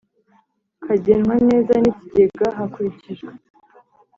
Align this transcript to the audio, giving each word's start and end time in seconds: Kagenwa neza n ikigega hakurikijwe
Kagenwa 0.85 1.35
neza 1.47 1.73
n 1.81 1.85
ikigega 1.91 2.45
hakurikijwe 2.57 3.31